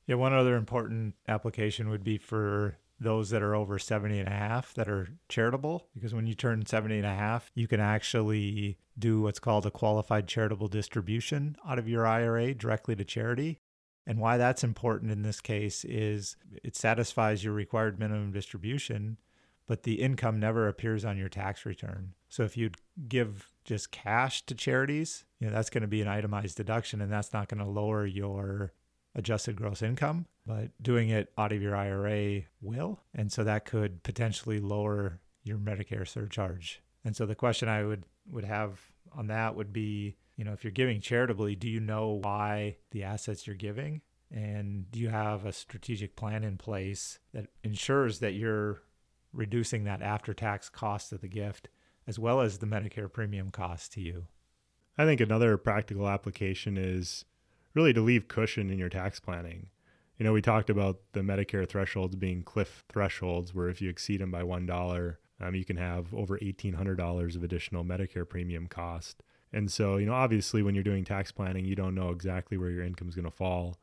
Yeah, 0.06 0.14
one 0.14 0.32
other 0.32 0.54
important 0.54 1.14
application 1.26 1.88
would 1.88 2.04
be 2.04 2.16
for 2.16 2.78
those 3.00 3.30
that 3.30 3.42
are 3.42 3.54
over 3.54 3.78
70 3.78 4.18
and 4.18 4.28
a 4.28 4.32
half 4.32 4.74
that 4.74 4.88
are 4.88 5.08
charitable 5.28 5.86
because 5.94 6.14
when 6.14 6.26
you 6.26 6.34
turn 6.34 6.66
70 6.66 6.96
and 6.96 7.06
a 7.06 7.14
half 7.14 7.50
you 7.54 7.68
can 7.68 7.80
actually 7.80 8.78
do 8.98 9.20
what's 9.20 9.38
called 9.38 9.66
a 9.66 9.70
qualified 9.70 10.26
charitable 10.26 10.68
distribution 10.68 11.56
out 11.66 11.78
of 11.78 11.88
your 11.88 12.06
IRA 12.06 12.54
directly 12.54 12.96
to 12.96 13.04
charity. 13.04 13.60
And 14.06 14.18
why 14.18 14.36
that's 14.38 14.64
important 14.64 15.12
in 15.12 15.22
this 15.22 15.40
case 15.40 15.84
is 15.84 16.36
it 16.64 16.74
satisfies 16.74 17.44
your 17.44 17.52
required 17.52 17.98
minimum 17.98 18.32
distribution 18.32 19.18
but 19.68 19.82
the 19.82 20.00
income 20.00 20.40
never 20.40 20.66
appears 20.66 21.04
on 21.04 21.18
your 21.18 21.28
tax 21.28 21.66
return. 21.66 22.14
So 22.30 22.42
if 22.42 22.56
you'd 22.56 22.78
give 23.06 23.52
just 23.64 23.92
cash 23.92 24.44
to 24.46 24.54
charities, 24.54 25.24
you 25.38 25.46
know, 25.46 25.52
that's 25.52 25.68
going 25.70 25.82
to 25.82 25.86
be 25.86 26.00
an 26.00 26.08
itemized 26.08 26.56
deduction 26.56 27.02
and 27.02 27.12
that's 27.12 27.34
not 27.34 27.48
going 27.48 27.62
to 27.62 27.70
lower 27.70 28.06
your 28.06 28.72
adjusted 29.14 29.56
gross 29.56 29.82
income, 29.82 30.26
but 30.46 30.70
doing 30.82 31.08
it 31.08 31.32
out 31.36 31.52
of 31.52 31.62
your 31.62 31.74
IRA 31.74 32.42
will. 32.60 33.00
And 33.14 33.32
so 33.32 33.44
that 33.44 33.64
could 33.64 34.02
potentially 34.02 34.60
lower 34.60 35.20
your 35.42 35.58
Medicare 35.58 36.06
surcharge. 36.06 36.82
And 37.04 37.16
so 37.16 37.26
the 37.26 37.34
question 37.34 37.68
I 37.68 37.84
would 37.84 38.04
would 38.30 38.44
have 38.44 38.80
on 39.16 39.28
that 39.28 39.54
would 39.54 39.72
be, 39.72 40.16
you 40.36 40.44
know, 40.44 40.52
if 40.52 40.62
you're 40.62 40.70
giving 40.70 41.00
charitably, 41.00 41.56
do 41.56 41.68
you 41.68 41.80
know 41.80 42.20
why 42.22 42.76
the 42.90 43.04
assets 43.04 43.46
you're 43.46 43.56
giving? 43.56 44.02
And 44.30 44.90
do 44.90 45.00
you 45.00 45.08
have 45.08 45.46
a 45.46 45.52
strategic 45.52 46.14
plan 46.14 46.44
in 46.44 46.58
place 46.58 47.18
that 47.32 47.46
ensures 47.64 48.18
that 48.18 48.34
you're 48.34 48.82
reducing 49.32 49.84
that 49.84 50.02
after 50.02 50.34
tax 50.34 50.68
cost 50.68 51.12
of 51.12 51.20
the 51.22 51.28
gift 51.28 51.68
as 52.08 52.18
well 52.18 52.40
as 52.40 52.58
the 52.58 52.66
Medicare 52.66 53.12
premium 53.12 53.50
cost 53.50 53.92
to 53.92 54.00
you. 54.00 54.26
I 54.96 55.04
think 55.04 55.20
another 55.20 55.56
practical 55.58 56.08
application 56.08 56.76
is 56.78 57.26
really 57.78 57.92
to 57.92 58.00
leave 58.00 58.26
cushion 58.26 58.70
in 58.70 58.78
your 58.78 58.88
tax 58.88 59.20
planning. 59.20 59.68
You 60.18 60.24
know, 60.24 60.32
we 60.32 60.42
talked 60.42 60.68
about 60.68 60.98
the 61.12 61.20
Medicare 61.20 61.68
thresholds 61.68 62.16
being 62.16 62.42
cliff 62.42 62.84
thresholds, 62.88 63.54
where 63.54 63.68
if 63.68 63.80
you 63.80 63.88
exceed 63.88 64.20
them 64.20 64.32
by 64.32 64.42
$1, 64.42 65.16
um, 65.40 65.54
you 65.54 65.64
can 65.64 65.76
have 65.76 66.12
over 66.12 66.36
$1,800 66.36 67.36
of 67.36 67.44
additional 67.44 67.84
Medicare 67.84 68.28
premium 68.28 68.66
cost. 68.66 69.22
And 69.52 69.70
so, 69.70 69.96
you 69.96 70.06
know, 70.06 70.12
obviously 70.12 70.60
when 70.60 70.74
you're 70.74 70.82
doing 70.82 71.04
tax 71.04 71.30
planning, 71.30 71.64
you 71.64 71.76
don't 71.76 71.94
know 71.94 72.10
exactly 72.10 72.58
where 72.58 72.70
your 72.70 72.82
income 72.82 73.08
is 73.08 73.14
going 73.14 73.24
to 73.24 73.30
fall. 73.30 73.76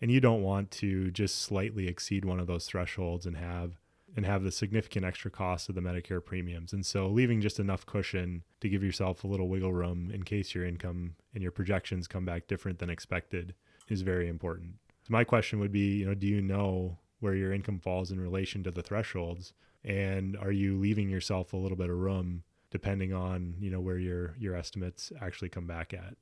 And 0.00 0.10
you 0.10 0.20
don't 0.20 0.42
want 0.42 0.70
to 0.72 1.10
just 1.10 1.42
slightly 1.42 1.86
exceed 1.86 2.24
one 2.24 2.40
of 2.40 2.46
those 2.46 2.64
thresholds 2.64 3.26
and 3.26 3.36
have 3.36 3.78
and 4.16 4.24
have 4.24 4.42
the 4.42 4.52
significant 4.52 5.04
extra 5.04 5.30
cost 5.30 5.68
of 5.68 5.74
the 5.74 5.80
Medicare 5.80 6.24
premiums. 6.24 6.72
And 6.72 6.86
so 6.86 7.08
leaving 7.08 7.40
just 7.40 7.58
enough 7.58 7.84
cushion 7.84 8.44
to 8.60 8.68
give 8.68 8.82
yourself 8.82 9.24
a 9.24 9.26
little 9.26 9.48
wiggle 9.48 9.72
room 9.72 10.10
in 10.12 10.22
case 10.22 10.54
your 10.54 10.64
income 10.64 11.16
and 11.34 11.42
your 11.42 11.52
projections 11.52 12.06
come 12.06 12.24
back 12.24 12.46
different 12.46 12.78
than 12.78 12.90
expected 12.90 13.54
is 13.88 14.02
very 14.02 14.28
important. 14.28 14.74
So 15.02 15.08
my 15.10 15.24
question 15.24 15.58
would 15.60 15.72
be, 15.72 15.98
you 15.98 16.06
know, 16.06 16.14
do 16.14 16.26
you 16.26 16.40
know 16.40 16.98
where 17.20 17.34
your 17.34 17.52
income 17.52 17.80
falls 17.80 18.10
in 18.10 18.20
relation 18.20 18.62
to 18.64 18.70
the 18.70 18.82
thresholds 18.82 19.52
and 19.84 20.36
are 20.38 20.52
you 20.52 20.78
leaving 20.78 21.10
yourself 21.10 21.52
a 21.52 21.58
little 21.58 21.76
bit 21.76 21.90
of 21.90 21.96
room 21.96 22.42
depending 22.70 23.12
on, 23.12 23.54
you 23.60 23.70
know, 23.70 23.80
where 23.80 23.98
your 23.98 24.34
your 24.38 24.56
estimates 24.56 25.12
actually 25.20 25.48
come 25.48 25.66
back 25.66 25.92
at? 25.92 26.16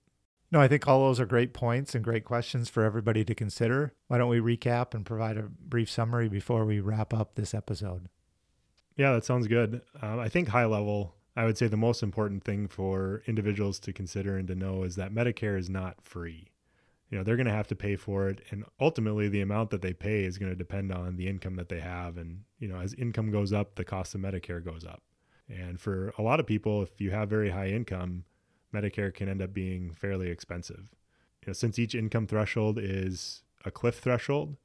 No, 0.53 0.61
I 0.61 0.69
think 0.69 0.87
all 0.87 1.01
those 1.01 1.19
are 1.19 1.25
great 1.25 1.55
points 1.55 1.95
and 1.95 2.05
great 2.05 2.27
questions 2.27 2.69
for 2.69 2.85
everybody 2.85 3.25
to 3.25 3.35
consider. 3.35 3.95
Why 4.09 4.19
don't 4.19 4.29
we 4.29 4.39
recap 4.39 4.93
and 4.93 5.05
provide 5.05 5.39
a 5.39 5.45
brief 5.45 5.91
summary 5.91 6.29
before 6.29 6.67
we 6.67 6.79
wrap 6.79 7.15
up 7.15 7.35
this 7.35 7.55
episode? 7.55 8.11
Yeah, 8.95 9.15
that 9.15 9.25
sounds 9.25 9.47
good. 9.47 9.81
Um, 10.03 10.19
I 10.19 10.29
think 10.29 10.49
high 10.49 10.67
level, 10.67 11.15
I 11.35 11.47
would 11.47 11.57
say 11.57 11.69
the 11.69 11.79
most 11.79 12.03
important 12.03 12.45
thing 12.45 12.69
for 12.69 13.23
individuals 13.27 13.81
to 13.81 13.95
consider 13.95 14.37
and 14.37 14.47
to 14.49 14.55
know 14.55 14.83
is 14.83 14.97
that 14.97 15.15
Medicare 15.15 15.59
is 15.59 15.71
not 15.71 16.05
free. 16.05 16.51
You 17.09 17.17
know, 17.17 17.25
they're 17.25 17.37
going 17.37 17.47
to 17.47 17.53
have 17.53 17.69
to 17.69 17.75
pay 17.75 17.97
for 17.97 18.29
it. 18.29 18.43
And 18.51 18.67
ultimately, 18.79 19.29
the 19.29 19.41
amount 19.41 19.71
that 19.71 19.81
they 19.81 19.95
pay 19.95 20.25
is 20.25 20.37
going 20.37 20.53
to 20.53 20.57
depend 20.57 20.93
on 20.93 21.17
the 21.17 21.29
income 21.29 21.57
that 21.57 21.71
they 21.71 21.81
have. 21.81 22.19
And, 22.19 22.43
you 22.59 22.69
know, 22.69 22.79
as 22.79 22.93
income 22.95 23.31
goes 23.31 23.55
up, 23.55 23.77
the 23.77 23.85
cost 23.85 24.15
of 24.15 24.21
Medicare 24.21 24.63
goes 24.63 24.85
up. 24.85 25.03
And 25.49 25.81
for 25.81 26.13
a 26.19 26.23
lot 26.23 26.41
of 26.41 26.47
people, 26.47 26.83
if 26.83 27.01
you 27.01 27.11
have 27.11 27.31
very 27.31 27.51
high 27.51 27.69
income, 27.69 28.25
Medicare 28.75 29.13
can 29.15 29.29
end 29.29 29.43
up 29.43 29.53
being 29.53 29.93
fairly 29.93 30.31
expensive. 30.31 30.95
You 31.43 31.49
know, 31.49 31.53
since 31.53 31.79
each 31.79 31.95
income 31.95 32.27
threshold 32.27 32.79
is 32.79 33.43
a 33.65 33.71
cliff 33.71 33.99
threshold, 33.99 34.57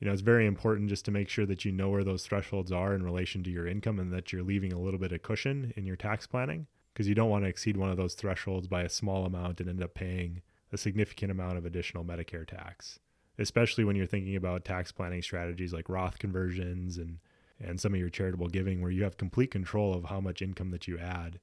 you 0.00 0.06
know, 0.06 0.12
it's 0.12 0.22
very 0.22 0.46
important 0.46 0.88
just 0.88 1.04
to 1.06 1.10
make 1.10 1.28
sure 1.28 1.46
that 1.46 1.64
you 1.64 1.72
know 1.72 1.88
where 1.88 2.04
those 2.04 2.26
thresholds 2.26 2.72
are 2.72 2.94
in 2.94 3.02
relation 3.02 3.42
to 3.44 3.50
your 3.50 3.66
income 3.66 3.98
and 3.98 4.12
that 4.12 4.32
you're 4.32 4.42
leaving 4.42 4.72
a 4.72 4.78
little 4.78 4.98
bit 4.98 5.12
of 5.12 5.22
cushion 5.22 5.72
in 5.76 5.86
your 5.86 5.96
tax 5.96 6.26
planning 6.26 6.66
because 6.92 7.08
you 7.08 7.14
don't 7.14 7.30
want 7.30 7.44
to 7.44 7.48
exceed 7.48 7.76
one 7.76 7.90
of 7.90 7.96
those 7.96 8.14
thresholds 8.14 8.68
by 8.68 8.82
a 8.82 8.88
small 8.88 9.24
amount 9.24 9.60
and 9.60 9.68
end 9.68 9.82
up 9.82 9.94
paying 9.94 10.42
a 10.72 10.76
significant 10.76 11.30
amount 11.30 11.56
of 11.56 11.64
additional 11.64 12.04
Medicare 12.04 12.46
tax, 12.46 12.98
especially 13.38 13.84
when 13.84 13.96
you're 13.96 14.06
thinking 14.06 14.36
about 14.36 14.64
tax 14.64 14.92
planning 14.92 15.22
strategies 15.22 15.72
like 15.72 15.88
Roth 15.88 16.18
conversions 16.18 16.98
and 16.98 17.18
and 17.60 17.80
some 17.80 17.94
of 17.94 18.00
your 18.00 18.10
charitable 18.10 18.48
giving 18.48 18.82
where 18.82 18.90
you 18.90 19.04
have 19.04 19.16
complete 19.16 19.50
control 19.50 19.94
of 19.94 20.04
how 20.06 20.20
much 20.20 20.42
income 20.42 20.70
that 20.70 20.88
you 20.88 20.98
add. 20.98 21.38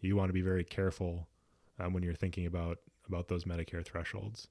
You 0.00 0.14
want 0.14 0.28
to 0.28 0.34
be 0.34 0.42
very 0.42 0.64
careful 0.64 1.28
um, 1.78 1.92
when 1.92 2.02
you're 2.02 2.14
thinking 2.14 2.46
about 2.46 2.78
about 3.06 3.28
those 3.28 3.44
Medicare 3.44 3.84
thresholds. 3.84 4.48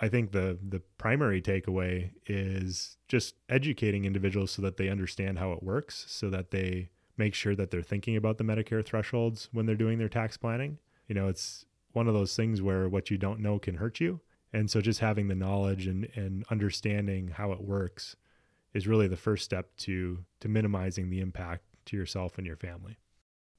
I 0.00 0.08
think 0.08 0.32
the 0.32 0.58
the 0.66 0.80
primary 0.98 1.40
takeaway 1.40 2.10
is 2.26 2.96
just 3.08 3.34
educating 3.48 4.04
individuals 4.04 4.50
so 4.50 4.62
that 4.62 4.76
they 4.76 4.88
understand 4.88 5.38
how 5.38 5.52
it 5.52 5.62
works, 5.62 6.04
so 6.08 6.30
that 6.30 6.50
they 6.50 6.90
make 7.16 7.34
sure 7.34 7.54
that 7.54 7.70
they're 7.70 7.82
thinking 7.82 8.16
about 8.16 8.38
the 8.38 8.44
Medicare 8.44 8.84
thresholds 8.84 9.48
when 9.52 9.66
they're 9.66 9.76
doing 9.76 9.98
their 9.98 10.08
tax 10.08 10.36
planning. 10.36 10.78
You 11.06 11.14
know, 11.14 11.28
it's 11.28 11.66
one 11.92 12.08
of 12.08 12.14
those 12.14 12.34
things 12.34 12.62
where 12.62 12.88
what 12.88 13.10
you 13.10 13.18
don't 13.18 13.40
know 13.40 13.58
can 13.58 13.76
hurt 13.76 14.00
you. 14.00 14.20
And 14.52 14.70
so 14.70 14.80
just 14.80 15.00
having 15.00 15.28
the 15.28 15.34
knowledge 15.34 15.86
and, 15.86 16.08
and 16.14 16.44
understanding 16.50 17.28
how 17.28 17.52
it 17.52 17.60
works 17.60 18.16
is 18.74 18.88
really 18.88 19.08
the 19.08 19.16
first 19.16 19.44
step 19.44 19.76
to 19.76 20.24
to 20.40 20.48
minimizing 20.48 21.10
the 21.10 21.20
impact 21.20 21.64
to 21.86 21.96
yourself 21.96 22.38
and 22.38 22.46
your 22.46 22.56
family. 22.56 22.98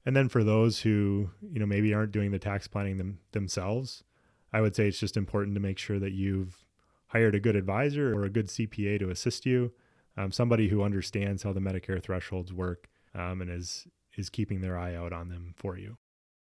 And 0.06 0.14
then 0.14 0.28
for 0.28 0.44
those 0.44 0.80
who, 0.80 1.30
you 1.50 1.58
know, 1.58 1.66
maybe 1.66 1.94
aren't 1.94 2.12
doing 2.12 2.30
the 2.30 2.38
tax 2.38 2.68
planning 2.68 2.98
them, 2.98 3.18
themselves, 3.32 4.04
I 4.52 4.60
would 4.60 4.76
say 4.76 4.86
it's 4.86 5.00
just 5.00 5.16
important 5.16 5.54
to 5.56 5.60
make 5.60 5.78
sure 5.78 5.98
that 5.98 6.12
you've 6.12 6.64
hired 7.08 7.34
a 7.34 7.40
good 7.40 7.56
advisor 7.56 8.14
or 8.14 8.24
a 8.24 8.30
good 8.30 8.48
CPA 8.48 8.98
to 8.98 9.10
assist 9.10 9.46
you, 9.46 9.72
um, 10.16 10.30
somebody 10.30 10.68
who 10.68 10.82
understands 10.82 11.42
how 11.42 11.52
the 11.52 11.60
Medicare 11.60 12.02
thresholds 12.02 12.52
work 12.52 12.88
um, 13.14 13.40
and 13.40 13.50
is 13.50 13.86
is 14.16 14.30
keeping 14.30 14.60
their 14.60 14.78
eye 14.78 14.94
out 14.94 15.12
on 15.12 15.28
them 15.28 15.54
for 15.56 15.76
you. 15.76 15.96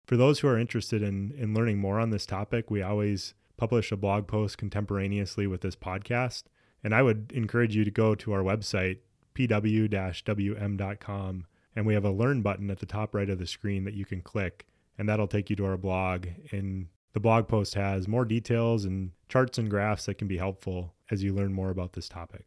For 0.05 0.17
those 0.17 0.39
who 0.39 0.47
are 0.47 0.57
interested 0.57 1.01
in 1.01 1.33
in 1.37 1.53
learning 1.53 1.79
more 1.79 1.99
on 1.99 2.09
this 2.09 2.25
topic, 2.25 2.69
we 2.69 2.81
always 2.81 3.33
publish 3.57 3.91
a 3.91 3.97
blog 3.97 4.27
post 4.27 4.57
contemporaneously 4.57 5.47
with 5.47 5.61
this 5.61 5.75
podcast. 5.75 6.43
And 6.83 6.93
I 6.93 7.01
would 7.01 7.31
encourage 7.33 7.75
you 7.75 7.83
to 7.85 7.91
go 7.91 8.13
to 8.15 8.33
our 8.33 8.43
website, 8.43 8.99
pw 9.33 9.89
wm.com, 9.89 11.45
and 11.75 11.85
we 11.85 11.93
have 11.93 12.05
a 12.05 12.11
learn 12.11 12.41
button 12.41 12.69
at 12.69 12.79
the 12.79 12.85
top 12.85 13.13
right 13.13 13.29
of 13.29 13.39
the 13.39 13.47
screen 13.47 13.83
that 13.85 13.93
you 13.93 14.05
can 14.05 14.21
click, 14.21 14.65
and 14.97 15.07
that'll 15.09 15.27
take 15.27 15.49
you 15.49 15.55
to 15.57 15.65
our 15.65 15.77
blog. 15.77 16.27
And 16.51 16.87
the 17.13 17.19
blog 17.19 17.47
post 17.47 17.75
has 17.75 18.07
more 18.07 18.25
details 18.25 18.85
and 18.85 19.11
charts 19.29 19.57
and 19.57 19.69
graphs 19.69 20.05
that 20.05 20.17
can 20.17 20.27
be 20.27 20.37
helpful 20.37 20.95
as 21.11 21.23
you 21.23 21.33
learn 21.33 21.53
more 21.53 21.69
about 21.69 21.93
this 21.93 22.09
topic. 22.09 22.45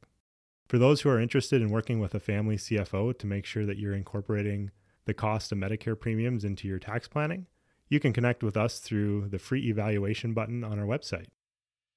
For 0.69 0.79
those 0.79 1.01
who 1.01 1.09
are 1.09 1.21
interested 1.21 1.63
in 1.63 1.71
working 1.71 2.01
with 2.01 2.15
a 2.15 2.21
family 2.21 2.57
CFO 2.57 3.19
to 3.19 3.27
make 3.27 3.47
sure 3.47 3.65
that 3.65 3.79
you're 3.79 3.95
incorporating 3.95 4.71
the 5.07 5.15
cost 5.15 5.51
of 5.51 5.59
Medicare 5.59 5.99
premiums 5.99 6.45
into 6.45 6.69
your 6.69 6.79
tax 6.79 7.09
planning, 7.09 7.47
you 7.89 7.99
can 7.99 8.13
connect 8.13 8.43
with 8.43 8.57
us 8.57 8.79
through 8.79 9.29
the 9.29 9.39
free 9.39 9.69
evaluation 9.69 10.35
button 10.35 10.63
on 10.63 10.79
our 10.79 10.85
website. 10.85 11.29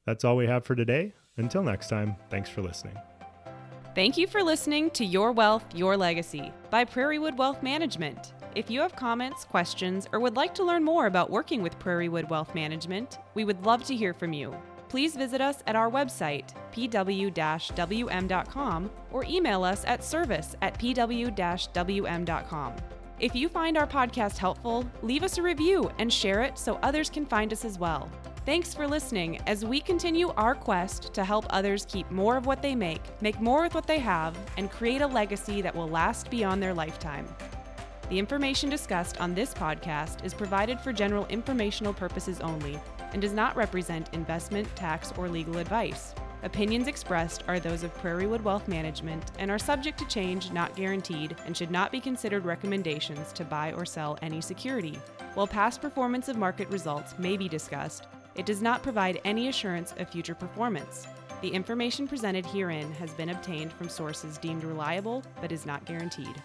That's 0.05 0.23
all 0.23 0.37
we 0.37 0.47
have 0.47 0.63
for 0.63 0.75
today. 0.75 1.13
Until 1.35 1.63
next 1.63 1.89
time, 1.89 2.15
thanks 2.29 2.49
for 2.49 2.61
listening. 2.61 2.95
Thank 3.93 4.15
you 4.15 4.25
for 4.25 4.41
listening 4.41 4.89
to 4.91 5.03
Your 5.03 5.33
Wealth, 5.33 5.65
Your 5.75 5.97
Legacy 5.97 6.53
by 6.69 6.85
Prairiewood 6.85 7.35
Wealth 7.35 7.61
Management. 7.61 8.31
If 8.55 8.71
you 8.71 8.79
have 8.79 8.95
comments, 8.95 9.43
questions, 9.43 10.07
or 10.13 10.21
would 10.21 10.37
like 10.37 10.55
to 10.55 10.63
learn 10.63 10.81
more 10.81 11.07
about 11.07 11.29
working 11.29 11.61
with 11.61 11.77
Prairiewood 11.77 12.29
Wealth 12.29 12.55
Management, 12.55 13.19
we 13.33 13.43
would 13.43 13.65
love 13.65 13.83
to 13.83 13.95
hear 13.95 14.13
from 14.13 14.31
you. 14.31 14.55
Please 14.87 15.17
visit 15.17 15.41
us 15.41 15.61
at 15.67 15.75
our 15.75 15.91
website, 15.91 16.53
pw-wm.com, 16.71 17.31
or 19.11 19.25
email 19.25 19.65
us 19.65 19.83
at 19.83 20.05
service 20.05 20.55
at 20.61 20.79
pw-wm.com. 20.79 22.75
If 23.19 23.35
you 23.35 23.49
find 23.49 23.77
our 23.77 23.87
podcast 23.87 24.37
helpful, 24.37 24.89
leave 25.01 25.23
us 25.23 25.37
a 25.37 25.41
review 25.41 25.91
and 25.99 26.11
share 26.11 26.43
it 26.43 26.57
so 26.57 26.79
others 26.81 27.09
can 27.09 27.25
find 27.25 27.51
us 27.51 27.65
as 27.65 27.77
well. 27.77 28.09
Thanks 28.43 28.73
for 28.73 28.87
listening 28.87 29.39
as 29.45 29.63
we 29.63 29.79
continue 29.79 30.29
our 30.29 30.55
quest 30.55 31.13
to 31.13 31.23
help 31.23 31.45
others 31.51 31.85
keep 31.87 32.09
more 32.09 32.35
of 32.35 32.47
what 32.47 32.63
they 32.63 32.73
make, 32.73 33.03
make 33.21 33.39
more 33.39 33.61
with 33.61 33.75
what 33.75 33.85
they 33.85 33.99
have, 33.99 34.35
and 34.57 34.71
create 34.71 35.01
a 35.01 35.07
legacy 35.07 35.61
that 35.61 35.75
will 35.75 35.87
last 35.87 36.27
beyond 36.31 36.61
their 36.61 36.73
lifetime. 36.73 37.27
The 38.09 38.17
information 38.17 38.67
discussed 38.67 39.21
on 39.21 39.35
this 39.35 39.53
podcast 39.53 40.25
is 40.25 40.33
provided 40.33 40.79
for 40.79 40.91
general 40.91 41.27
informational 41.27 41.93
purposes 41.93 42.41
only 42.41 42.79
and 43.13 43.21
does 43.21 43.31
not 43.31 43.55
represent 43.55 44.11
investment, 44.11 44.75
tax, 44.75 45.13
or 45.17 45.29
legal 45.29 45.59
advice. 45.59 46.15
Opinions 46.41 46.87
expressed 46.87 47.43
are 47.47 47.59
those 47.59 47.83
of 47.83 47.95
Prairiewood 48.01 48.41
Wealth 48.41 48.67
Management 48.67 49.23
and 49.37 49.51
are 49.51 49.59
subject 49.59 49.99
to 49.99 50.07
change, 50.07 50.51
not 50.51 50.75
guaranteed, 50.75 51.35
and 51.45 51.55
should 51.55 51.69
not 51.69 51.91
be 51.91 51.99
considered 51.99 52.43
recommendations 52.43 53.31
to 53.33 53.45
buy 53.45 53.71
or 53.73 53.85
sell 53.85 54.17
any 54.23 54.41
security. 54.41 54.97
While 55.35 55.45
past 55.45 55.79
performance 55.79 56.27
of 56.27 56.37
market 56.37 56.67
results 56.69 57.13
may 57.19 57.37
be 57.37 57.47
discussed, 57.47 58.07
it 58.35 58.45
does 58.45 58.61
not 58.61 58.83
provide 58.83 59.21
any 59.25 59.47
assurance 59.47 59.93
of 59.97 60.09
future 60.09 60.35
performance. 60.35 61.07
The 61.41 61.49
information 61.49 62.07
presented 62.07 62.45
herein 62.45 62.91
has 62.93 63.13
been 63.13 63.29
obtained 63.29 63.73
from 63.73 63.89
sources 63.89 64.37
deemed 64.37 64.63
reliable 64.63 65.23
but 65.41 65.51
is 65.51 65.65
not 65.65 65.85
guaranteed. 65.85 66.41